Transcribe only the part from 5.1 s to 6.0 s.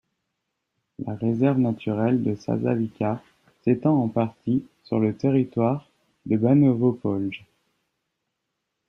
territoire